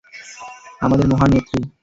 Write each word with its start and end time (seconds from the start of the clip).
আমাদের 0.81 1.05
মহান 1.11 1.29
নেত্রী। 1.33 1.59